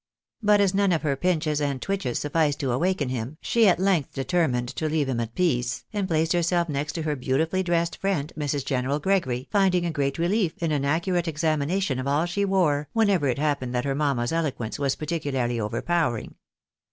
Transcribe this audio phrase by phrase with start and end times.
[0.41, 4.13] But as none of her pinches and twitches suiSced to awaken him, she at length
[4.13, 7.61] deter mined to leave him at peace, and placed herself next to her beauti fully
[7.61, 8.65] dressed friend, Mrs.
[8.65, 13.27] General Gregory, finding a great relief in an accurate examination of all she wore, whenever
[13.27, 16.33] it happened that her mamma's eloquence was particularly overpowering.